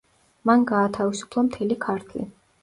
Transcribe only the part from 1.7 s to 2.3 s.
ქართლი.